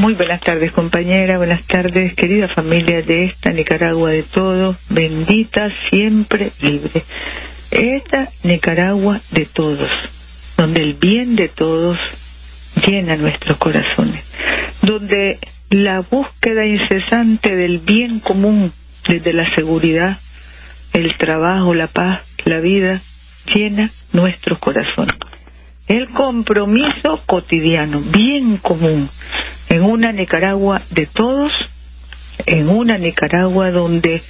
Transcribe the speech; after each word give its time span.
Muy 0.00 0.14
buenas 0.14 0.40
tardes, 0.40 0.72
compañera. 0.72 1.36
Buenas 1.36 1.66
tardes, 1.66 2.14
querida 2.14 2.48
familia 2.48 3.02
de 3.02 3.26
esta 3.26 3.50
Nicaragua 3.50 4.08
de 4.12 4.22
todos. 4.22 4.78
Bendita, 4.88 5.68
siempre 5.90 6.52
libre. 6.62 7.02
Esta 7.70 8.30
Nicaragua 8.42 9.20
de 9.30 9.44
todos, 9.44 9.90
donde 10.56 10.80
el 10.80 10.94
bien 10.94 11.36
de 11.36 11.48
todos 11.48 11.98
llena 12.86 13.16
nuestros 13.16 13.58
corazones. 13.58 14.24
Donde 14.80 15.38
la 15.68 16.00
búsqueda 16.10 16.64
incesante 16.64 17.54
del 17.54 17.80
bien 17.80 18.20
común, 18.20 18.72
desde 19.06 19.34
la 19.34 19.54
seguridad, 19.54 20.18
el 20.94 21.14
trabajo, 21.18 21.74
la 21.74 21.88
paz, 21.88 22.22
la 22.46 22.60
vida, 22.60 23.02
llena 23.54 23.90
nuestros 24.14 24.60
corazones. 24.60 25.14
El 25.88 26.08
compromiso 26.08 27.20
cotidiano, 27.26 28.00
bien 28.12 28.56
común, 28.56 29.10
en 29.80 29.86
una 29.86 30.12
Nicaragua 30.12 30.82
de 30.90 31.06
todos, 31.06 31.50
en 32.44 32.68
una 32.68 32.98
Nicaragua 32.98 33.70
donde 33.70 34.20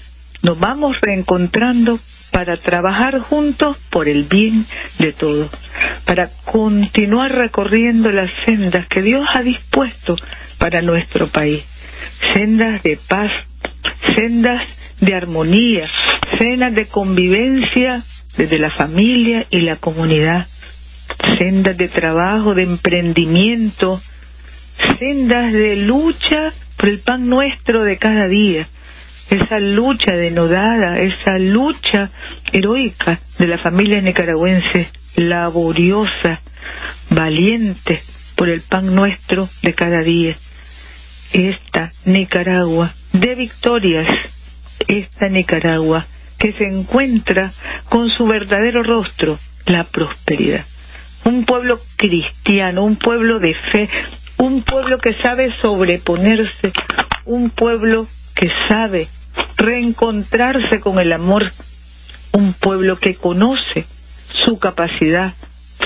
nos 0.43 0.59
vamos 0.61 0.93
reencontrando 1.03 1.99
para 2.31 2.57
trabajar 2.57 3.19
juntos 3.19 3.77
por 3.91 4.07
el 4.07 4.29
bien 4.29 4.65
de 5.01 5.13
todos, 5.13 5.51
para 6.07 6.31
continuar 6.45 7.33
recorriendo 7.33 8.11
las 8.11 8.31
sendas 8.45 8.87
que 8.89 9.03
Dios 9.03 9.25
ha 9.35 9.43
dispuesto 9.43 10.15
para 10.59 10.83
nuestro 10.83 11.27
país, 11.27 11.65
sendas 12.33 12.81
de 12.85 12.97
paz, 13.09 13.33
sendas 14.17 14.63
de 15.01 15.15
armonía, 15.15 15.91
sendas 16.39 16.77
de 16.77 16.87
convivencia 16.87 18.05
desde 18.37 18.59
la 18.61 18.71
familia 18.71 19.47
y 19.51 19.63
la 19.63 19.77
comunidad, 19.77 20.47
sendas 21.41 21.77
de 21.77 21.89
trabajo, 21.89 22.55
de 22.55 22.63
emprendimiento, 22.63 24.01
sendas 24.99 25.53
de 25.53 25.77
lucha 25.77 26.53
por 26.77 26.89
el 26.89 27.01
pan 27.01 27.29
nuestro 27.29 27.83
de 27.83 27.99
cada 27.99 28.27
día, 28.29 28.69
esa 29.31 29.59
lucha 29.61 30.13
denodada, 30.13 30.99
esa 31.01 31.39
lucha 31.39 32.11
heroica 32.53 33.21
de 33.39 33.47
la 33.47 33.59
familia 33.59 34.01
nicaragüense, 34.01 34.89
laboriosa, 35.17 36.41
valiente 37.11 38.03
por 38.37 38.49
el 38.49 38.63
pan 38.63 38.87
nuestro 38.87 39.49
de 39.63 39.75
cada 39.75 40.03
día. 40.03 40.37
Esta 41.33 41.93
Nicaragua 42.07 42.93
de 43.13 43.35
victorias, 43.37 44.07
esta 44.89 45.29
Nicaragua 45.29 46.07
que 46.39 46.53
se 46.53 46.65
encuentra 46.65 47.53
con 47.89 48.09
su 48.09 48.27
verdadero 48.27 48.83
rostro, 48.83 49.39
la 49.67 49.85
prosperidad. 49.85 50.65
Un 51.25 51.45
pueblo 51.45 51.79
cristiano, 51.97 52.83
un 52.83 52.97
pueblo 52.97 53.39
de 53.39 53.55
fe, 53.71 53.89
un 54.41 54.63
pueblo 54.63 54.99
que 54.99 55.15
sabe 55.23 55.53
sobreponerse, 55.61 56.73
un 57.27 57.51
pueblo 57.51 58.07
que 58.35 58.49
sabe 58.69 59.09
reencontrarse 59.57 60.81
con 60.81 60.99
el 60.99 61.13
amor, 61.13 61.53
un 62.33 62.55
pueblo 62.55 62.97
que 62.97 63.17
conoce 63.17 63.85
su 64.47 64.59
capacidad 64.59 65.35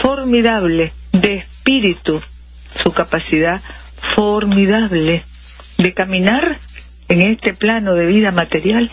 formidable 0.00 0.92
de 1.12 1.38
espíritu, 1.38 2.20
su 2.84 2.92
capacidad 2.92 3.60
formidable 4.14 5.24
de 5.78 5.92
caminar 5.92 6.60
en 7.08 7.22
este 7.22 7.54
plano 7.54 7.94
de 7.94 8.06
vida 8.06 8.30
material 8.30 8.88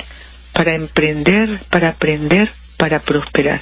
para 0.53 0.73
emprender, 0.73 1.59
para 1.69 1.89
aprender, 1.89 2.51
para 2.77 2.99
prosperar. 2.99 3.61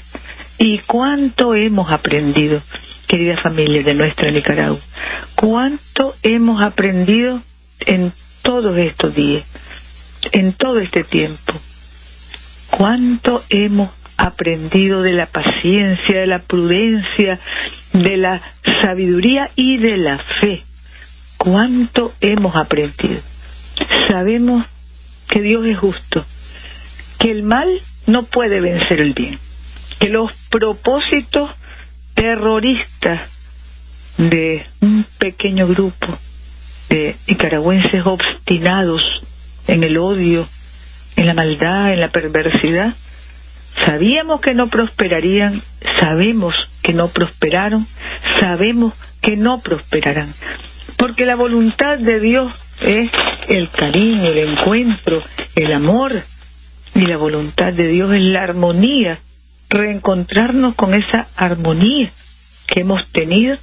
¿Y 0.58 0.80
cuánto 0.80 1.56
hemos 1.56 1.92
aprendido, 1.92 2.62
querida 3.10 3.42
familia 3.42 3.82
de 3.82 3.96
nuestra 3.96 4.30
Nicaragua? 4.30 4.80
¿Cuánto 5.36 6.16
hemos 6.22 6.62
aprendido 6.62 7.42
en 7.80 8.14
todos 8.44 8.78
estos 8.78 9.16
días, 9.16 9.44
en 10.32 10.54
todo 10.54 10.80
este 10.80 11.04
tiempo? 11.04 11.60
¿Cuánto 12.70 13.44
hemos 13.50 13.92
aprendido 14.16 15.02
de 15.02 15.14
la 15.14 15.26
paciencia, 15.26 16.20
de 16.20 16.28
la 16.28 16.44
prudencia, 16.44 17.40
de 17.94 18.18
la 18.18 18.42
sabiduría 18.84 19.50
y 19.56 19.78
de 19.78 19.98
la 19.98 20.20
fe? 20.40 20.64
¿Cuánto 21.38 22.14
hemos 22.22 22.56
aprendido? 22.56 23.22
Sabemos 24.08 24.68
que 25.30 25.42
Dios 25.42 25.66
es 25.66 25.80
justo, 25.80 26.26
que 27.18 27.32
el 27.32 27.42
mal 27.42 27.70
no 28.06 28.24
puede 28.24 28.62
vencer 28.62 29.02
el 29.02 29.14
bien, 29.14 29.40
que 30.00 30.10
los 30.10 30.32
propósitos 30.52 31.50
terroristas 32.20 33.30
de 34.18 34.66
un 34.82 35.06
pequeño 35.18 35.68
grupo 35.68 36.20
de 36.90 37.16
nicaragüenses 37.28 38.06
obstinados 38.06 39.02
en 39.68 39.84
el 39.84 39.98
odio, 39.98 40.46
en 41.16 41.28
la 41.28 41.34
maldad, 41.34 41.94
en 41.94 42.02
la 42.02 42.10
perversidad, 42.10 42.94
sabíamos 43.86 44.42
que 44.42 44.54
no 44.54 44.68
prosperarían, 44.68 45.62
sabemos 46.02 46.54
que 46.84 46.92
no 46.92 47.08
prosperaron, 47.08 47.88
sabemos 48.38 48.94
que 49.22 49.38
no 49.38 49.62
prosperarán, 49.62 50.34
porque 50.98 51.26
la 51.26 51.36
voluntad 51.36 52.00
de 52.00 52.20
Dios 52.20 52.52
es 52.82 53.10
el 53.48 53.70
cariño, 53.70 54.26
el 54.26 54.50
encuentro, 54.50 55.24
el 55.56 55.72
amor, 55.72 56.22
y 56.96 57.02
la 57.06 57.16
voluntad 57.16 57.72
de 57.72 57.88
Dios 57.88 58.14
es 58.14 58.22
la 58.22 58.44
armonía, 58.44 59.20
reencontrarnos 59.70 60.76
con 60.76 60.94
esa 60.94 61.28
armonía 61.36 62.12
que 62.68 62.82
hemos 62.82 63.08
tenido, 63.12 63.58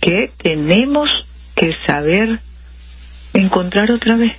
que 0.00 0.30
tenemos 0.38 1.08
que 1.54 1.74
saber 1.86 2.40
encontrar 3.34 3.90
otra 3.90 4.16
vez 4.16 4.32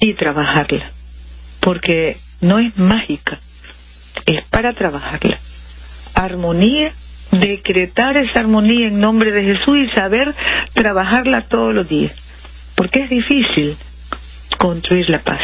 y 0.00 0.14
trabajarla, 0.14 0.90
porque 1.60 2.18
no 2.40 2.58
es 2.58 2.76
mágica, 2.76 3.38
es 4.26 4.44
para 4.46 4.72
trabajarla. 4.72 5.38
Armonía, 6.14 6.92
decretar 7.30 8.16
esa 8.16 8.40
armonía 8.40 8.88
en 8.88 9.00
nombre 9.00 9.32
de 9.32 9.44
Jesús 9.44 9.78
y 9.78 9.88
saber 9.90 10.34
trabajarla 10.74 11.48
todos 11.48 11.74
los 11.74 11.88
días, 11.88 12.12
porque 12.76 13.04
es 13.04 13.10
difícil 13.10 13.76
construir 14.58 15.08
la 15.10 15.20
paz 15.22 15.40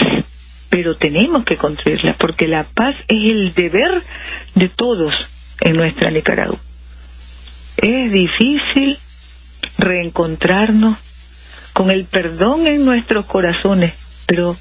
pero 0.70 0.94
tenemos 0.94 1.44
que 1.44 1.56
construirla 1.56 2.16
porque 2.18 2.46
la 2.46 2.64
paz 2.64 2.94
es 3.08 3.22
el 3.22 3.52
deber 3.54 4.02
de 4.54 4.68
todos 4.68 5.12
en 5.60 5.76
nuestra 5.76 6.10
Nicaragua. 6.10 6.60
Es 7.76 8.12
difícil 8.12 8.98
reencontrarnos 9.76 10.98
con 11.72 11.90
el 11.90 12.06
perdón 12.06 12.66
en 12.66 12.84
nuestros 12.84 13.26
corazones, 13.26 13.94
pero 14.26 14.56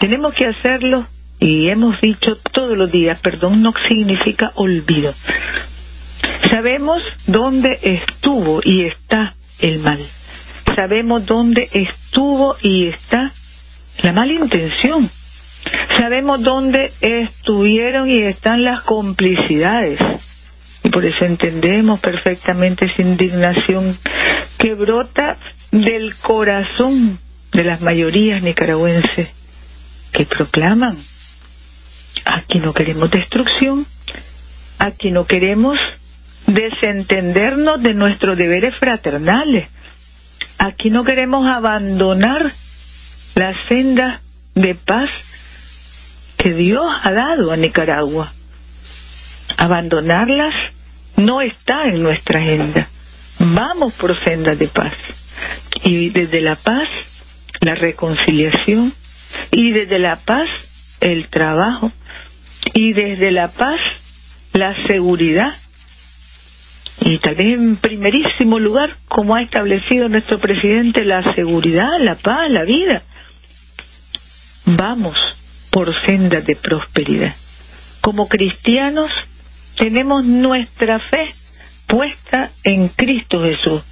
tenemos 0.00 0.34
que 0.34 0.46
hacerlo 0.46 1.06
y 1.38 1.68
hemos 1.68 2.00
dicho 2.00 2.36
todos 2.52 2.76
los 2.76 2.90
días, 2.90 3.20
perdón 3.20 3.62
no 3.62 3.72
significa 3.88 4.50
olvido. 4.56 5.14
Sabemos 6.50 7.02
dónde 7.26 7.78
estuvo 7.82 8.60
y 8.64 8.82
está 8.82 9.34
el 9.60 9.78
mal. 9.78 10.04
Sabemos 10.76 11.24
dónde 11.24 11.68
estuvo 11.72 12.56
y 12.62 12.86
está 12.86 13.32
la 14.02 14.12
mala 14.12 14.32
intención 14.32 15.10
Sabemos 15.98 16.42
dónde 16.42 16.92
estuvieron 17.00 18.10
y 18.10 18.22
están 18.22 18.62
las 18.62 18.82
complicidades. 18.82 19.98
Y 20.84 20.90
por 20.90 21.04
eso 21.04 21.24
entendemos 21.24 22.00
perfectamente 22.00 22.86
esa 22.86 23.02
indignación 23.02 23.98
que 24.58 24.74
brota 24.74 25.36
del 25.72 26.16
corazón 26.16 27.18
de 27.52 27.64
las 27.64 27.80
mayorías 27.80 28.42
nicaragüenses 28.42 29.30
que 30.12 30.26
proclaman, 30.26 30.96
aquí 32.24 32.58
no 32.58 32.72
queremos 32.72 33.10
destrucción, 33.10 33.86
aquí 34.78 35.10
no 35.10 35.26
queremos 35.26 35.76
desentendernos 36.46 37.82
de 37.82 37.94
nuestros 37.94 38.36
deberes 38.36 38.74
fraternales, 38.78 39.70
aquí 40.58 40.90
no 40.90 41.04
queremos 41.04 41.46
abandonar 41.46 42.52
la 43.34 43.52
senda 43.68 44.20
de 44.54 44.74
paz 44.74 45.10
que 46.36 46.54
Dios 46.54 46.86
ha 47.02 47.12
dado 47.12 47.50
a 47.50 47.56
Nicaragua. 47.56 48.32
Abandonarlas 49.56 50.54
no 51.16 51.40
está 51.40 51.84
en 51.84 52.02
nuestra 52.02 52.40
agenda. 52.40 52.88
Vamos 53.38 53.94
por 53.94 54.18
sendas 54.22 54.58
de 54.58 54.68
paz. 54.68 54.96
Y 55.84 56.10
desde 56.10 56.40
la 56.40 56.56
paz, 56.56 56.88
la 57.60 57.74
reconciliación. 57.74 58.92
Y 59.50 59.72
desde 59.72 59.98
la 59.98 60.16
paz, 60.16 60.48
el 61.00 61.28
trabajo. 61.30 61.92
Y 62.74 62.92
desde 62.92 63.30
la 63.30 63.48
paz, 63.48 63.80
la 64.52 64.74
seguridad. 64.86 65.54
Y 67.00 67.18
tal 67.18 67.34
vez 67.34 67.58
en 67.58 67.76
primerísimo 67.76 68.58
lugar, 68.58 68.96
como 69.08 69.36
ha 69.36 69.42
establecido 69.42 70.08
nuestro 70.08 70.38
presidente, 70.38 71.04
la 71.04 71.22
seguridad, 71.34 71.98
la 72.00 72.16
paz, 72.16 72.50
la 72.50 72.64
vida. 72.64 73.02
Vamos 74.64 75.16
por 75.76 75.92
sendas 76.06 76.42
de 76.46 76.56
prosperidad. 76.56 77.34
Como 78.00 78.28
cristianos 78.28 79.10
tenemos 79.76 80.24
nuestra 80.24 80.98
fe 81.00 81.34
puesta 81.86 82.48
en 82.64 82.88
Cristo 82.88 83.42
Jesús, 83.42 83.84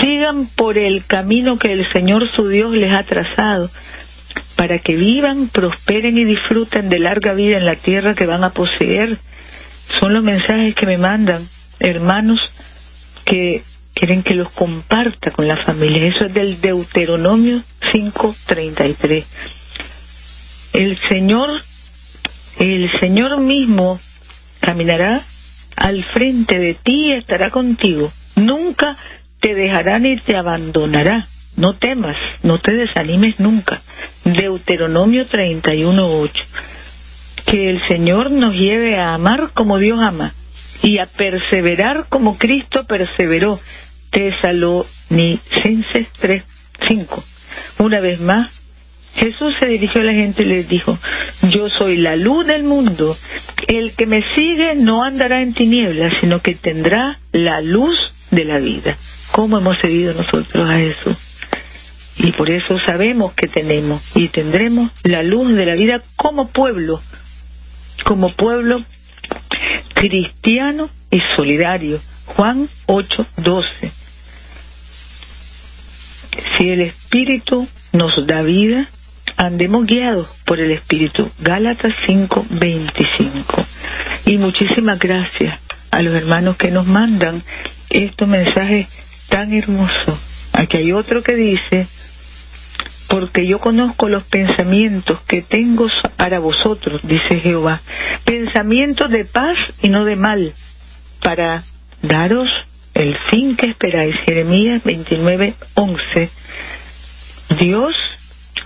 sigan 0.00 0.48
por 0.56 0.78
el 0.78 1.04
camino 1.04 1.58
que 1.58 1.70
el 1.70 1.86
Señor 1.92 2.30
su 2.34 2.48
Dios 2.48 2.72
les 2.72 2.90
ha 2.90 3.06
trazado, 3.06 3.68
para 4.56 4.78
que 4.78 4.96
vivan, 4.96 5.50
prosperen 5.50 6.16
y 6.16 6.24
disfruten 6.24 6.88
de 6.88 6.98
larga 6.98 7.34
vida 7.34 7.58
en 7.58 7.66
la 7.66 7.76
tierra 7.76 8.14
que 8.14 8.24
van 8.24 8.42
a 8.42 8.54
poseer. 8.54 9.18
Son 10.00 10.14
los 10.14 10.24
mensajes 10.24 10.74
que 10.74 10.86
me 10.86 10.96
mandan 10.96 11.42
hermanos 11.78 12.38
que 13.26 13.64
quieren 13.92 14.22
que 14.22 14.34
los 14.34 14.50
comparta 14.52 15.30
con 15.32 15.46
la 15.46 15.62
familia. 15.66 16.08
Eso 16.08 16.24
es 16.24 16.32
del 16.32 16.58
Deuteronomio 16.62 17.62
5:33. 17.92 19.57
El 20.78 20.96
Señor, 21.08 21.50
el 22.60 22.88
Señor 23.00 23.40
mismo 23.40 23.98
caminará 24.60 25.24
al 25.76 26.04
frente 26.12 26.56
de 26.56 26.74
ti 26.74 27.08
y 27.08 27.14
estará 27.14 27.50
contigo. 27.50 28.12
Nunca 28.36 28.96
te 29.40 29.56
dejará 29.56 29.98
ni 29.98 30.18
te 30.18 30.36
abandonará. 30.36 31.26
No 31.56 31.76
temas, 31.78 32.14
no 32.44 32.58
te 32.58 32.74
desanimes 32.74 33.40
nunca. 33.40 33.82
Deuteronomio 34.24 35.26
31.8. 35.28 36.30
Que 37.44 37.70
el 37.70 37.80
Señor 37.88 38.30
nos 38.30 38.54
lleve 38.54 39.00
a 39.00 39.14
amar 39.14 39.50
como 39.54 39.80
Dios 39.80 39.98
ama 40.00 40.32
y 40.80 41.00
a 41.00 41.06
perseverar 41.06 42.06
como 42.08 42.38
Cristo 42.38 42.86
perseveró. 42.86 43.58
Tesalonicenses 44.10 46.08
3.5. 46.20 47.24
Una 47.80 48.00
vez 48.00 48.20
más, 48.20 48.57
Jesús 49.14 49.54
se 49.58 49.66
dirigió 49.66 50.00
a 50.00 50.04
la 50.04 50.14
gente 50.14 50.42
y 50.42 50.46
les 50.46 50.68
dijo, 50.68 50.98
yo 51.50 51.68
soy 51.70 51.96
la 51.96 52.16
luz 52.16 52.46
del 52.46 52.62
mundo, 52.62 53.16
el 53.66 53.94
que 53.96 54.06
me 54.06 54.22
sigue 54.34 54.74
no 54.76 55.02
andará 55.02 55.42
en 55.42 55.54
tinieblas, 55.54 56.12
sino 56.20 56.40
que 56.40 56.54
tendrá 56.54 57.18
la 57.32 57.60
luz 57.60 57.96
de 58.30 58.44
la 58.44 58.58
vida. 58.58 58.96
¿Cómo 59.32 59.58
hemos 59.58 59.80
seguido 59.80 60.12
nosotros 60.12 60.70
a 60.70 60.78
Jesús? 60.78 61.16
Y 62.18 62.32
por 62.32 62.50
eso 62.50 62.78
sabemos 62.84 63.32
que 63.34 63.46
tenemos 63.46 64.02
y 64.14 64.28
tendremos 64.28 64.90
la 65.04 65.22
luz 65.22 65.54
de 65.56 65.66
la 65.66 65.74
vida 65.74 66.02
como 66.16 66.48
pueblo, 66.48 67.00
como 68.04 68.32
pueblo 68.32 68.84
cristiano 69.94 70.90
y 71.10 71.20
solidario. 71.36 72.00
Juan 72.26 72.68
8:12. 72.86 73.92
Si 76.56 76.70
el 76.70 76.80
Espíritu 76.82 77.68
nos 77.92 78.26
da 78.26 78.42
vida, 78.42 78.88
andemos 79.36 79.86
guiados 79.86 80.28
por 80.44 80.60
el 80.60 80.70
Espíritu. 80.72 81.30
Gálatas 81.38 81.94
5:25. 82.06 83.66
Y 84.26 84.38
muchísimas 84.38 84.98
gracias 84.98 85.60
a 85.90 86.02
los 86.02 86.14
hermanos 86.14 86.56
que 86.56 86.70
nos 86.70 86.86
mandan 86.86 87.42
estos 87.90 88.28
mensajes 88.28 88.88
tan 89.28 89.52
hermosos. 89.52 90.18
Aquí 90.52 90.76
hay 90.78 90.92
otro 90.92 91.22
que 91.22 91.34
dice, 91.34 91.86
porque 93.08 93.46
yo 93.46 93.58
conozco 93.58 94.08
los 94.08 94.24
pensamientos 94.24 95.22
que 95.24 95.42
tengo 95.42 95.86
para 96.16 96.38
vosotros, 96.40 97.00
dice 97.02 97.40
Jehová, 97.42 97.80
pensamientos 98.24 99.10
de 99.10 99.24
paz 99.24 99.56
y 99.82 99.88
no 99.88 100.04
de 100.04 100.16
mal, 100.16 100.52
para 101.22 101.62
daros 102.02 102.48
el 102.94 103.16
fin 103.30 103.56
que 103.56 103.66
esperáis. 103.66 104.14
Jeremías 104.24 104.82
29, 104.84 105.54
11. 105.74 106.30
Dios 107.60 107.94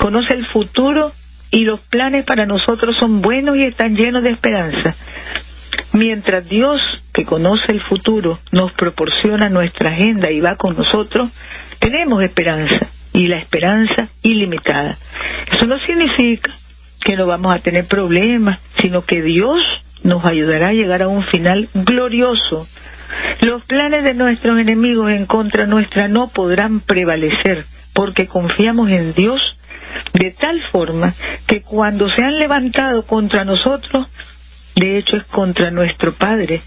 conoce 0.03 0.35
el 0.35 0.45
futuro 0.47 1.13
y 1.53 1.65
los 1.65 1.79
planes 1.83 2.25
para 2.27 2.45
nosotros 2.45 2.97
son 2.99 3.21
buenos 3.21 3.57
y 3.57 3.63
están 3.63 3.95
llenos 3.95 4.25
de 4.25 4.31
esperanza. 4.31 4.97
Mientras 5.93 6.45
Dios, 6.49 6.81
que 7.15 7.25
conoce 7.25 7.71
el 7.71 7.81
futuro, 7.83 8.41
nos 8.51 8.73
proporciona 8.73 9.49
nuestra 9.49 9.91
agenda 9.91 10.29
y 10.33 10.41
va 10.41 10.57
con 10.57 10.77
nosotros, 10.77 11.31
tenemos 11.79 12.21
esperanza 12.25 12.89
y 13.13 13.29
la 13.29 13.39
esperanza 13.39 14.09
ilimitada. 14.23 14.99
Eso 15.53 15.67
no 15.67 15.79
significa 15.87 16.51
que 17.05 17.17
no 17.17 17.29
vamos 17.29 17.55
a 17.55 17.63
tener 17.63 17.87
problemas, 17.87 18.59
sino 18.81 19.03
que 19.03 19.23
Dios 19.23 19.61
nos 20.03 20.25
ayudará 20.25 20.71
a 20.71 20.73
llegar 20.73 21.03
a 21.03 21.09
un 21.09 21.23
final 21.27 21.69
glorioso. 21.75 22.67
Los 23.41 23.65
planes 23.67 24.03
de 24.03 24.15
nuestros 24.15 24.59
enemigos 24.59 25.13
en 25.13 25.27
contra 25.27 25.67
nuestra 25.67 26.09
no 26.09 26.29
podrán 26.35 26.81
prevalecer, 26.81 27.67
porque 27.95 28.27
confiamos 28.27 28.91
en 28.91 29.13
Dios 29.15 29.41
de 30.15 30.31
tal 30.33 30.63
forma 30.71 31.15
que 31.47 31.63
cuando 31.63 32.09
se 32.09 32.23
han 32.23 32.39
levantado 32.39 33.07
contra 33.07 33.45
nosotros, 33.45 34.07
de 34.77 34.99
hecho 34.99 35.17
es 35.17 35.27
contra 35.29 35.71
nuestro 35.71 36.15
Padre 36.15 36.63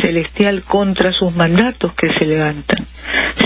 celestial, 0.00 0.62
contra 0.64 1.12
sus 1.12 1.34
mandatos 1.34 1.94
que 1.94 2.08
se 2.18 2.26
levantan. 2.26 2.86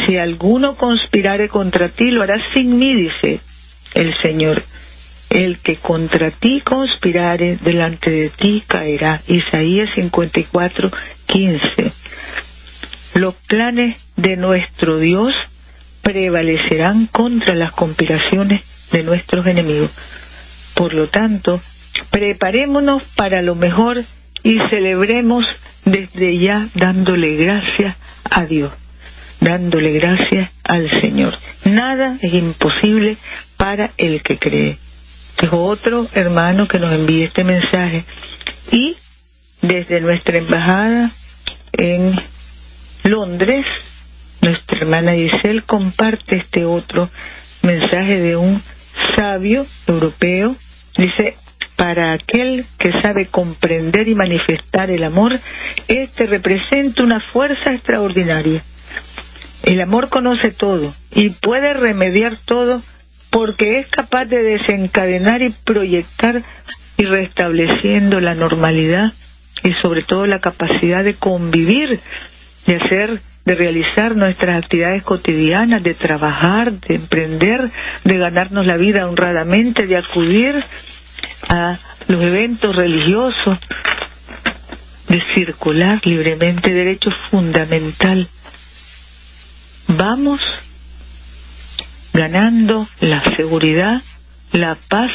Si 0.06 0.16
alguno 0.16 0.74
conspirare 0.76 1.48
contra 1.48 1.88
ti, 1.88 2.10
lo 2.10 2.22
hará 2.22 2.36
sin 2.52 2.78
mí, 2.78 2.94
dice 2.94 3.40
el 3.94 4.14
Señor. 4.22 4.62
El 5.30 5.58
que 5.60 5.76
contra 5.76 6.30
ti 6.30 6.62
conspirare 6.62 7.58
delante 7.62 8.10
de 8.10 8.30
ti 8.30 8.62
caerá. 8.66 9.20
Isaías 9.26 9.90
54, 9.94 10.88
15. 11.26 11.92
Los 13.14 13.34
planes 13.46 13.98
de 14.16 14.36
nuestro 14.36 14.98
Dios 14.98 15.34
prevalecerán 16.08 17.06
contra 17.08 17.54
las 17.54 17.72
conspiraciones 17.72 18.62
de 18.90 19.02
nuestros 19.02 19.46
enemigos. 19.46 19.90
Por 20.74 20.94
lo 20.94 21.08
tanto, 21.08 21.60
preparémonos 22.10 23.02
para 23.14 23.42
lo 23.42 23.54
mejor 23.54 24.02
y 24.42 24.58
celebremos 24.70 25.44
desde 25.84 26.38
ya 26.38 26.66
dándole 26.74 27.36
gracias 27.36 27.94
a 28.24 28.46
Dios, 28.46 28.72
dándole 29.42 29.92
gracias 29.98 30.50
al 30.64 30.88
Señor. 31.02 31.34
Nada 31.66 32.16
es 32.22 32.32
imposible 32.32 33.18
para 33.58 33.92
el 33.98 34.22
que 34.22 34.38
cree. 34.38 34.78
Es 35.42 35.50
otro 35.52 36.08
hermano 36.14 36.66
que 36.68 36.78
nos 36.78 36.94
envía 36.94 37.26
este 37.26 37.44
mensaje 37.44 38.06
y 38.72 38.96
desde 39.60 40.00
nuestra 40.00 40.38
embajada 40.38 41.12
en 41.72 42.14
Londres, 43.04 43.66
nuestra 44.40 44.78
hermana 44.78 45.12
Giselle 45.14 45.62
comparte 45.62 46.36
este 46.36 46.64
otro 46.64 47.10
mensaje 47.62 48.20
de 48.20 48.36
un 48.36 48.62
sabio 49.16 49.66
europeo. 49.86 50.56
Dice, 50.96 51.36
para 51.76 52.12
aquel 52.12 52.66
que 52.78 52.92
sabe 53.02 53.26
comprender 53.26 54.08
y 54.08 54.14
manifestar 54.14 54.90
el 54.90 55.04
amor, 55.04 55.38
este 55.86 56.26
representa 56.26 57.02
una 57.02 57.20
fuerza 57.20 57.70
extraordinaria. 57.70 58.62
El 59.62 59.80
amor 59.80 60.08
conoce 60.08 60.50
todo 60.52 60.94
y 61.14 61.30
puede 61.30 61.74
remediar 61.74 62.36
todo 62.46 62.82
porque 63.30 63.78
es 63.78 63.88
capaz 63.90 64.24
de 64.24 64.42
desencadenar 64.42 65.42
y 65.42 65.50
proyectar 65.64 66.42
y 66.96 67.04
restableciendo 67.04 68.20
la 68.20 68.34
normalidad 68.34 69.12
y 69.62 69.72
sobre 69.82 70.02
todo 70.02 70.26
la 70.26 70.40
capacidad 70.40 71.04
de 71.04 71.14
convivir, 71.14 72.00
de 72.66 72.76
hacer, 72.76 73.20
de 73.48 73.54
realizar 73.54 74.14
nuestras 74.14 74.62
actividades 74.62 75.02
cotidianas, 75.04 75.82
de 75.82 75.94
trabajar, 75.94 76.70
de 76.80 76.96
emprender, 76.96 77.72
de 78.04 78.18
ganarnos 78.18 78.66
la 78.66 78.76
vida 78.76 79.08
honradamente, 79.08 79.86
de 79.86 79.96
acudir 79.96 80.54
a 81.48 81.78
los 82.08 82.22
eventos 82.22 82.76
religiosos, 82.76 83.56
de 85.08 85.22
circular 85.34 86.06
libremente, 86.06 86.74
derecho 86.74 87.08
fundamental. 87.30 88.28
Vamos 89.88 90.40
ganando 92.12 92.86
la 93.00 93.34
seguridad, 93.34 94.02
la 94.52 94.76
paz 94.90 95.10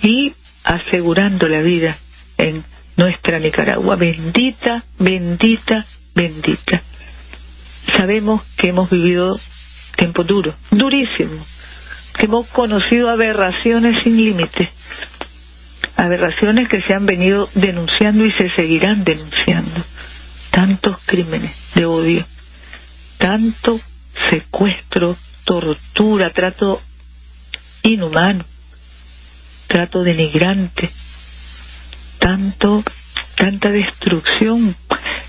y 0.00 0.32
asegurando 0.64 1.46
la 1.48 1.60
vida 1.60 1.98
en 2.38 2.64
nuestra 2.96 3.38
Nicaragua. 3.38 3.96
Bendita, 3.96 4.84
bendita, 4.98 5.84
bendita. 6.14 6.82
Sabemos 7.86 8.42
que 8.56 8.68
hemos 8.68 8.90
vivido 8.90 9.38
tiempos 9.96 10.26
duros, 10.26 10.56
durísimos, 10.70 11.46
que 12.18 12.26
hemos 12.26 12.46
conocido 12.48 13.10
aberraciones 13.10 14.02
sin 14.02 14.16
límites, 14.16 14.68
aberraciones 15.96 16.68
que 16.68 16.80
se 16.80 16.92
han 16.92 17.06
venido 17.06 17.48
denunciando 17.54 18.24
y 18.24 18.32
se 18.32 18.50
seguirán 18.54 19.04
denunciando. 19.04 19.84
Tantos 20.50 20.98
crímenes 21.06 21.54
de 21.74 21.84
odio, 21.84 22.26
tanto 23.18 23.80
secuestro, 24.30 25.16
tortura, 25.44 26.32
trato 26.32 26.80
inhumano, 27.82 28.44
trato 29.66 30.02
denigrante, 30.02 30.90
tanto, 32.18 32.82
tanta 33.36 33.70
destrucción 33.70 34.76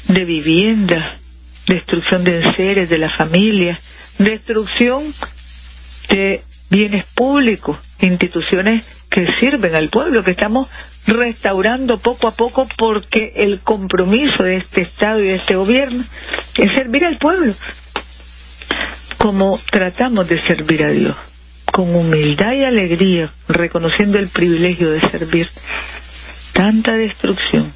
de 0.07 0.25
viviendas, 0.25 1.21
destrucción 1.67 2.23
de 2.23 2.43
seres, 2.55 2.89
de 2.89 2.97
la 2.97 3.09
familia, 3.09 3.77
destrucción 4.17 5.13
de 6.09 6.41
bienes 6.69 7.05
públicos, 7.15 7.77
instituciones 7.99 8.85
que 9.09 9.25
sirven 9.39 9.75
al 9.75 9.89
pueblo, 9.89 10.23
que 10.23 10.31
estamos 10.31 10.69
restaurando 11.05 11.99
poco 11.99 12.27
a 12.27 12.31
poco 12.31 12.67
porque 12.77 13.33
el 13.35 13.61
compromiso 13.61 14.43
de 14.43 14.57
este 14.57 14.81
Estado 14.81 15.21
y 15.21 15.27
de 15.27 15.35
este 15.35 15.55
gobierno 15.55 16.03
es 16.55 16.69
servir 16.73 17.05
al 17.05 17.17
pueblo. 17.17 17.53
como 19.17 19.59
tratamos 19.71 20.29
de 20.29 20.39
servir 20.45 20.83
a 20.83 20.91
Dios, 20.91 21.15
con 21.73 21.93
humildad 21.95 22.53
y 22.53 22.63
alegría, 22.63 23.31
reconociendo 23.47 24.19
el 24.19 24.29
privilegio 24.29 24.91
de 24.91 25.01
servir. 25.11 25.49
Tanta 26.53 26.93
destrucción, 26.93 27.73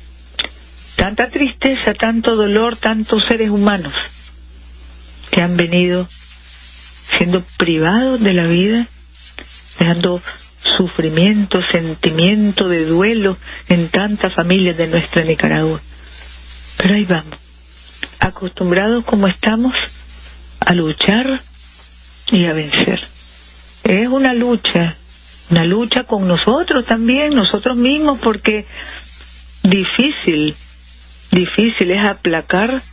tanta 1.01 1.31
tristeza, 1.31 1.96
tanto 1.96 2.36
dolor, 2.36 2.77
tantos 2.77 3.24
seres 3.27 3.50
humanos 3.50 3.91
que 5.31 5.41
han 5.41 5.58
venido 5.58 6.08
siendo 7.17 7.43
privados 7.58 8.22
de 8.22 8.34
la 8.34 8.46
vida, 8.46 8.88
dejando 9.79 10.22
sufrimiento, 10.77 11.60
sentimiento 11.72 12.70
de 12.70 12.86
duelo 12.86 13.36
en 13.67 13.89
tantas 13.89 14.36
familias 14.36 14.77
de 14.77 14.89
nuestra 14.89 15.24
Nicaragua. 15.24 15.81
Pero 16.77 16.93
ahí 16.93 17.05
vamos, 17.05 17.39
acostumbrados 18.20 19.03
como 19.03 19.27
estamos 19.27 19.74
a 20.60 20.72
luchar 20.75 21.41
y 22.27 22.46
a 22.46 22.53
vencer. 22.53 23.00
Es 23.84 24.08
una 24.08 24.36
lucha, 24.36 24.98
una 25.50 25.65
lucha 25.65 26.03
con 26.03 26.27
nosotros 26.27 26.86
también, 26.86 27.34
nosotros 27.34 27.75
mismos, 27.75 28.20
porque 28.20 28.67
difícil, 29.63 30.55
difícil 31.32 31.92
es 31.92 32.06
aplacar 32.06 32.84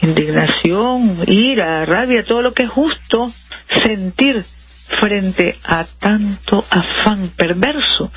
indignación, 0.00 1.24
ira, 1.26 1.84
rabia, 1.86 2.24
todo 2.24 2.42
lo 2.42 2.52
que 2.52 2.64
es 2.64 2.68
justo 2.68 3.32
sentir 3.84 4.44
frente 5.00 5.56
a 5.64 5.86
tanto 5.98 6.64
afán 6.68 7.30
perverso, 7.36 8.10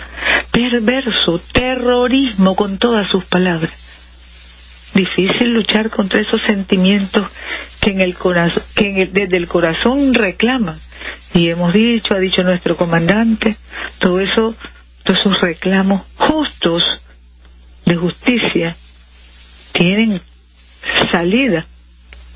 perverso, 0.52 1.42
terrorismo 1.54 2.56
con 2.56 2.78
todas 2.78 3.10
sus 3.10 3.26
palabras. 3.26 3.74
Difícil 4.94 5.54
luchar 5.54 5.90
contra 5.90 6.20
esos 6.20 6.42
sentimientos 6.48 7.28
que, 7.82 7.92
en 7.92 8.02
el 8.02 8.18
corazón, 8.18 8.64
que 8.76 9.08
desde 9.12 9.38
el 9.38 9.48
corazón 9.48 10.14
reclaman. 10.14 10.80
Y 11.34 11.50
hemos 11.50 11.74
dicho, 11.74 12.16
ha 12.16 12.20
dicho 12.20 12.42
nuestro 12.42 12.76
comandante, 12.76 13.58
todo 14.00 14.20
eso, 14.20 14.56
todos 15.04 15.20
esos 15.20 15.42
reclamos 15.42 16.08
justos 16.16 16.84
de 17.86 17.96
justicia 17.96 18.76
tienen 19.78 20.22
salida 21.12 21.66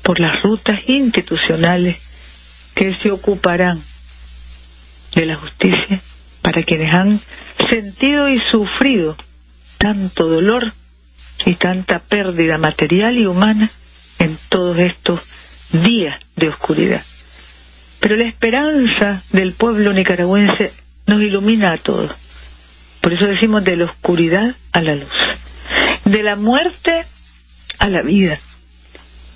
por 0.02 0.20
las 0.20 0.42
rutas 0.42 0.78
institucionales 0.86 1.96
que 2.74 2.92
se 3.02 3.10
ocuparán 3.10 3.82
de 5.14 5.26
la 5.26 5.36
justicia 5.36 6.00
para 6.40 6.62
quienes 6.62 6.92
han 6.92 7.20
sentido 7.68 8.28
y 8.28 8.38
sufrido 8.50 9.16
tanto 9.78 10.26
dolor 10.26 10.72
y 11.44 11.54
tanta 11.56 12.00
pérdida 12.08 12.58
material 12.58 13.18
y 13.18 13.26
humana 13.26 13.70
en 14.18 14.38
todos 14.48 14.76
estos 14.78 15.20
días 15.72 16.20
de 16.36 16.48
oscuridad. 16.48 17.02
Pero 18.00 18.16
la 18.16 18.24
esperanza 18.24 19.22
del 19.32 19.54
pueblo 19.54 19.92
nicaragüense 19.92 20.72
nos 21.06 21.20
ilumina 21.20 21.74
a 21.74 21.78
todos. 21.78 22.12
Por 23.00 23.12
eso 23.12 23.26
decimos 23.26 23.64
de 23.64 23.76
la 23.76 23.86
oscuridad 23.86 24.54
a 24.72 24.80
la 24.80 24.94
luz, 24.94 25.12
de 26.04 26.22
la 26.22 26.36
muerte 26.36 27.04
a 27.82 27.88
la 27.88 28.02
vida, 28.02 28.38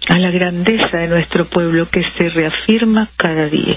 a 0.08 0.18
la 0.18 0.30
grandeza 0.30 0.98
de 0.98 1.08
nuestro 1.08 1.46
pueblo 1.46 1.90
que 1.90 2.02
se 2.16 2.28
reafirma 2.30 3.08
cada 3.16 3.48
día. 3.48 3.76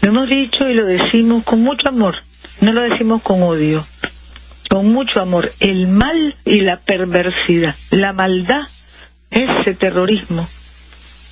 Lo 0.00 0.12
hemos 0.12 0.30
dicho 0.30 0.66
y 0.66 0.72
lo 0.72 0.86
decimos 0.86 1.44
con 1.44 1.60
mucho 1.60 1.86
amor, 1.88 2.16
no 2.62 2.72
lo 2.72 2.80
decimos 2.80 3.20
con 3.22 3.42
odio, 3.42 3.86
con 4.70 4.90
mucho 4.90 5.20
amor. 5.20 5.52
El 5.60 5.88
mal 5.88 6.36
y 6.46 6.62
la 6.62 6.78
perversidad, 6.78 7.74
la 7.90 8.14
maldad, 8.14 8.62
ese 9.30 9.74
terrorismo 9.74 10.48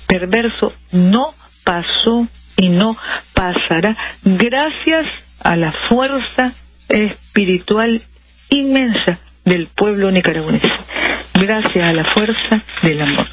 perverso 0.07 0.73
no 0.91 1.33
pasó 1.65 2.27
y 2.57 2.69
no 2.69 2.95
pasará 3.33 3.97
gracias 4.23 5.07
a 5.39 5.55
la 5.55 5.73
fuerza 5.89 6.53
espiritual 6.89 8.03
inmensa 8.51 9.19
del 9.45 9.67
pueblo 9.75 10.11
nicaragüense, 10.11 10.67
gracias 11.39 11.83
a 11.83 11.93
la 11.93 12.05
fuerza 12.13 12.63
del 12.83 13.01
amor. 13.01 13.27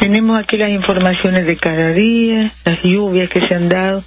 Tenemos 0.00 0.38
aquí 0.38 0.56
las 0.56 0.70
informaciones 0.70 1.44
de 1.46 1.56
cada 1.56 1.92
día, 1.92 2.52
las 2.64 2.82
lluvias 2.82 3.28
que 3.28 3.40
se 3.46 3.54
han 3.54 3.68
dado, 3.68 4.04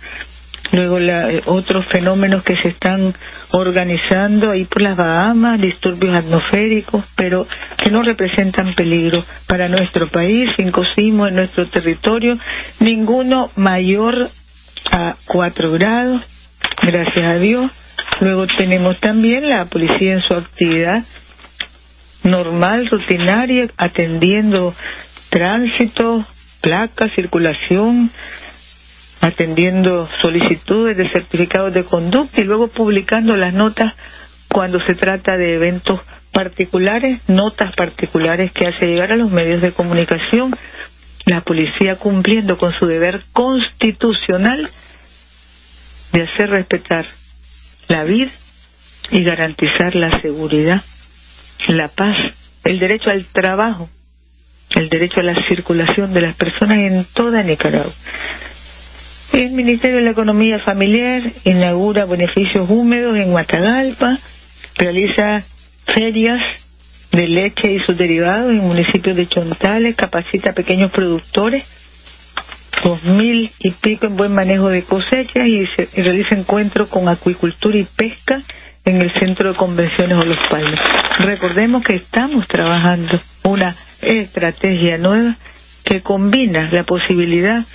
luego 0.71 1.00
eh, 1.00 1.41
otros 1.48 1.86
fenómenos 1.88 2.43
que 2.43 2.55
se 2.57 2.69
están 2.69 3.13
organizando 3.51 4.51
ahí 4.51 4.65
por 4.65 4.81
las 4.81 4.98
Bahamas, 4.98 5.60
disturbios 5.60 6.13
atmosféricos, 6.15 7.05
pero 7.17 7.45
que 7.77 7.91
no 7.91 8.03
representan 8.03 8.74
peligro 8.74 9.24
para 9.48 9.67
nuestro 9.67 10.07
país, 10.10 10.50
cinco 10.55 10.83
sismos 10.95 11.29
en 11.29 11.36
nuestro 11.36 11.67
territorio, 11.69 12.38
ninguno 12.79 13.51
mayor 13.55 14.29
a 14.91 15.15
cuatro 15.27 15.71
grados, 15.71 16.24
gracias 16.81 17.25
a 17.25 17.38
Dios. 17.38 17.71
Luego 18.21 18.45
tenemos 18.57 19.00
también 19.00 19.50
la 19.50 19.65
policía 19.65 20.13
en 20.13 20.21
su 20.21 20.36
actividad 20.36 21.03
normal, 22.23 22.87
rutinaria, 22.87 23.67
atendiendo 23.77 24.75
tránsito, 25.29 26.25
placa, 26.61 27.09
circulación, 27.09 28.11
atendiendo 29.21 30.09
solicitudes 30.21 30.97
de 30.97 31.09
certificados 31.11 31.73
de 31.73 31.83
conducta 31.83 32.41
y 32.41 32.43
luego 32.43 32.67
publicando 32.67 33.35
las 33.35 33.53
notas 33.53 33.93
cuando 34.49 34.79
se 34.85 34.93
trata 34.93 35.37
de 35.37 35.55
eventos 35.55 36.01
particulares, 36.33 37.21
notas 37.27 37.75
particulares 37.75 38.51
que 38.51 38.67
hace 38.67 38.87
llegar 38.87 39.11
a 39.11 39.15
los 39.15 39.31
medios 39.31 39.61
de 39.61 39.71
comunicación, 39.71 40.55
la 41.25 41.41
policía 41.41 41.97
cumpliendo 41.97 42.57
con 42.57 42.73
su 42.73 42.87
deber 42.87 43.23
constitucional 43.31 44.69
de 46.11 46.23
hacer 46.23 46.49
respetar 46.49 47.05
la 47.87 48.03
vida 48.03 48.31
y 49.11 49.23
garantizar 49.23 49.95
la 49.95 50.19
seguridad, 50.21 50.83
la 51.67 51.87
paz, 51.89 52.15
el 52.63 52.79
derecho 52.79 53.09
al 53.09 53.25
trabajo 53.25 53.89
el 54.75 54.89
derecho 54.89 55.19
a 55.19 55.23
la 55.23 55.35
circulación 55.47 56.13
de 56.13 56.21
las 56.21 56.35
personas 56.35 56.79
en 56.79 57.05
toda 57.13 57.43
Nicaragua. 57.43 57.93
El 59.33 59.51
Ministerio 59.51 59.97
de 59.97 60.03
la 60.03 60.11
Economía 60.11 60.59
Familiar 60.59 61.21
inaugura 61.45 62.05
beneficios 62.05 62.69
húmedos 62.69 63.13
en 63.15 63.31
Guatagalpa, 63.31 64.19
realiza 64.75 65.43
ferias 65.85 66.39
de 67.11 67.27
leche 67.27 67.71
y 67.71 67.79
sus 67.85 67.97
derivados 67.97 68.51
en 68.51 68.59
municipios 68.59 69.15
de 69.15 69.27
Chontales, 69.27 69.95
capacita 69.95 70.51
a 70.51 70.53
pequeños 70.53 70.91
productores, 70.91 71.65
dos 72.83 72.99
mil 73.03 73.51
y 73.59 73.71
pico 73.71 74.07
en 74.07 74.15
buen 74.15 74.33
manejo 74.33 74.69
de 74.69 74.83
cosechas 74.83 75.47
y, 75.47 75.65
y 75.93 76.01
realiza 76.01 76.35
encuentros 76.35 76.87
con 76.89 77.07
acuicultura 77.09 77.77
y 77.77 77.83
pesca 77.83 78.41
en 78.85 79.01
el 79.01 79.11
Centro 79.13 79.50
de 79.50 79.57
Convenciones 79.57 80.17
o 80.17 80.23
Los 80.23 80.39
Palmas. 80.50 80.79
Recordemos 81.19 81.83
que 81.83 81.95
estamos 81.95 82.47
trabajando 82.47 83.19
una 83.43 83.75
estrategia 84.01 84.97
nueva 84.97 85.38
que 85.83 86.01
combina 86.01 86.69
la 86.71 86.83
posibilidad 86.83 87.65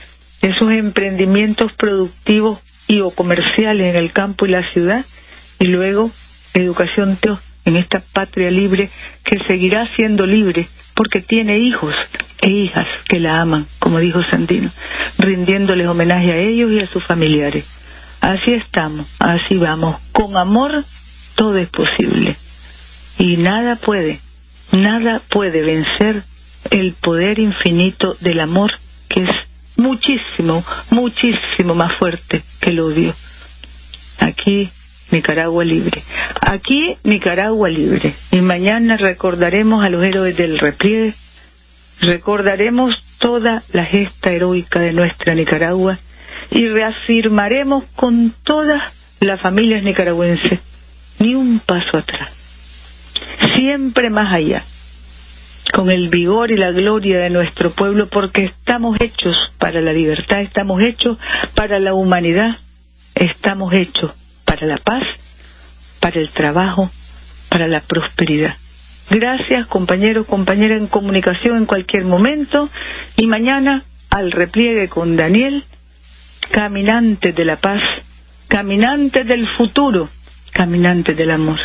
de 0.42 0.48
esos 0.48 0.72
emprendimientos 0.72 1.72
productivos 1.76 2.60
y 2.88 3.00
o 3.00 3.10
comerciales 3.10 3.94
en 3.94 3.96
el 3.96 4.12
campo 4.12 4.46
y 4.46 4.50
la 4.50 4.68
ciudad 4.72 5.04
y 5.58 5.66
luego 5.68 6.10
educación 6.54 7.18
en 7.64 7.76
esta 7.76 8.02
patria 8.12 8.50
libre 8.50 8.88
que 9.25 9.38
seguirá 9.46 9.86
siendo 9.96 10.25
libre 10.25 10.68
porque 10.94 11.20
tiene 11.20 11.58
hijos 11.58 11.94
e 12.40 12.48
hijas 12.48 12.86
que 13.08 13.20
la 13.20 13.40
aman, 13.42 13.66
como 13.78 13.98
dijo 13.98 14.22
Sandino, 14.30 14.70
rindiéndoles 15.18 15.86
homenaje 15.86 16.32
a 16.32 16.38
ellos 16.38 16.70
y 16.70 16.80
a 16.80 16.86
sus 16.86 17.04
familiares. 17.04 17.64
Así 18.26 18.54
estamos, 18.54 19.06
así 19.21 19.54
vamos, 19.54 20.00
con 20.11 20.37
amor 20.37 20.85
todo 21.37 21.59
es 21.59 21.68
posible. 21.68 22.37
Y 23.21 23.37
nada 23.37 23.76
puede, 23.76 24.18
nada 24.73 25.23
puede 25.30 25.62
vencer 25.62 26.25
el 26.73 26.95
poder 26.95 27.38
infinito 27.38 28.16
del 28.18 28.40
amor, 28.40 28.73
que 29.09 29.21
es 29.21 29.28
muchísimo, 29.76 30.64
muchísimo 30.90 31.76
más 31.76 31.97
fuerte 32.00 32.42
que 32.61 32.71
el 32.71 32.80
odio. 32.80 33.14
Aquí 34.18 34.71
Nicaragua 35.12 35.62
libre. 35.62 36.02
Aquí 36.40 36.97
Nicaragua 37.04 37.68
libre. 37.68 38.12
Y 38.33 38.40
mañana 38.40 38.97
recordaremos 38.97 39.85
a 39.85 39.88
los 39.88 40.02
héroes 40.02 40.37
del 40.37 40.59
repliegue, 40.59 41.14
recordaremos 42.00 42.90
toda 43.21 43.62
la 43.73 43.85
gesta 43.85 44.33
heroica 44.33 44.80
de 44.80 44.92
nuestra 44.92 45.33
Nicaragua 45.37 46.00
y 46.50 46.68
reafirmaremos 46.68 47.84
con 47.94 48.34
todas 48.42 48.82
las 49.20 49.40
familias 49.40 49.82
nicaragüenses 49.82 50.60
ni 51.18 51.34
un 51.34 51.60
paso 51.60 51.98
atrás, 51.98 52.30
siempre 53.56 54.10
más 54.10 54.32
allá, 54.32 54.64
con 55.72 55.90
el 55.90 56.08
vigor 56.08 56.50
y 56.50 56.56
la 56.56 56.70
gloria 56.70 57.18
de 57.18 57.30
nuestro 57.30 57.70
pueblo, 57.70 58.08
porque 58.08 58.44
estamos 58.44 59.00
hechos 59.00 59.34
para 59.58 59.80
la 59.80 59.92
libertad, 59.92 60.40
estamos 60.40 60.80
hechos 60.82 61.18
para 61.54 61.78
la 61.78 61.94
humanidad, 61.94 62.56
estamos 63.14 63.72
hechos 63.72 64.12
para 64.44 64.66
la 64.66 64.76
paz, 64.76 65.02
para 66.00 66.20
el 66.20 66.30
trabajo, 66.30 66.90
para 67.48 67.66
la 67.66 67.80
prosperidad. 67.80 68.54
Gracias, 69.08 69.66
compañeros, 69.68 70.26
compañeras 70.26 70.80
en 70.80 70.88
comunicación 70.88 71.58
en 71.58 71.66
cualquier 71.66 72.04
momento 72.04 72.68
y 73.16 73.26
mañana 73.26 73.84
al 74.10 74.32
repliegue 74.32 74.88
con 74.88 75.16
Daniel, 75.16 75.64
caminante 76.50 77.32
de 77.32 77.44
la 77.44 77.56
paz, 77.56 77.82
caminante 78.48 79.24
del 79.24 79.46
futuro, 79.56 80.08
caminante 80.52 81.14
del 81.14 81.30
amor. 81.30 81.58